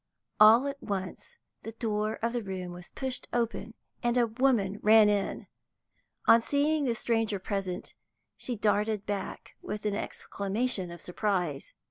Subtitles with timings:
[0.39, 5.09] All at once the door of the room was pushed open, and a woman ran
[5.09, 5.45] in.
[6.25, 7.93] On seeing the stranger present,
[8.35, 11.75] she darted back with an exclamation of surprise.